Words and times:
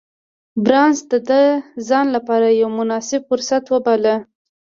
بارنس 0.63 0.99
دا 1.09 1.17
د 1.29 1.31
ځان 1.87 2.05
لپاره 2.15 2.47
يو 2.61 2.69
مناسب 2.79 3.21
فرصت 3.29 3.63
وباله. 3.73 4.15